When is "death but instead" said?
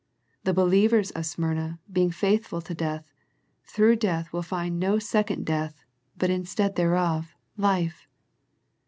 5.45-6.75